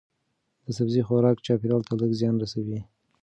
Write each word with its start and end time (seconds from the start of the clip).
د 0.65 0.67
سبزی 0.77 1.01
خوراک 1.07 1.37
چاپیریال 1.45 1.81
ته 1.87 1.93
لږ 2.01 2.11
زیان 2.19 2.35
رسوي. 2.43 2.79